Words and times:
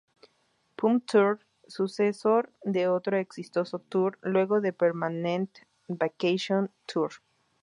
Pump 0.77 1.05
Tour, 1.05 1.41
sucesor 1.69 2.49
de 2.63 2.87
otro 2.87 3.17
exitoso 3.19 3.77
tour, 3.87 4.17
luego 4.23 4.59
del 4.59 4.73
Permanent 4.73 5.55
Vacation 5.89 6.71
Tour. 6.87 7.11